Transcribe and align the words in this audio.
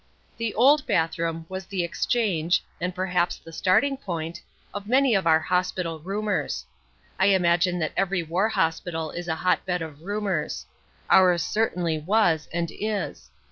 The 0.37 0.55
"old" 0.55 0.87
bathroom 0.87 1.45
was 1.47 1.67
the 1.67 1.83
exchange 1.83 2.63
(and 2.81 2.95
perhaps 2.95 3.35
the 3.37 3.51
starting 3.53 3.97
point) 3.97 4.41
of 4.73 4.87
many 4.87 5.13
of 5.13 5.27
our 5.27 5.39
hospital 5.41 5.99
rumours. 5.99 6.65
I 7.19 7.27
imagine 7.27 7.77
that 7.77 7.93
every 7.95 8.23
war 8.23 8.49
hospital 8.49 9.11
is 9.11 9.27
a 9.27 9.35
hotbed 9.35 9.83
of 9.83 10.01
rumours. 10.01 10.65
Ours 11.11 11.43
certainly 11.43 11.99
was, 11.99 12.49
and 12.51 12.71
is. 12.73 13.29